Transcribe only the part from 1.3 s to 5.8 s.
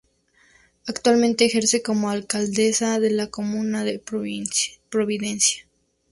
ejerce como alcaldesa de la comuna de Providencia.